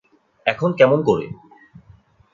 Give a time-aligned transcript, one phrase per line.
[0.45, 1.25] এখন কেমন করে?